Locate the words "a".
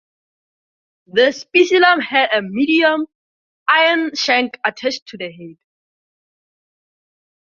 2.33-2.41